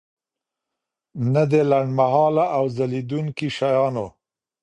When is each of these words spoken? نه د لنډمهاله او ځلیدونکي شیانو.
نه 1.33 1.43
د 1.51 1.53
لنډمهاله 1.71 2.45
او 2.55 2.63
ځلیدونکي 2.77 3.47
شیانو. 3.57 4.07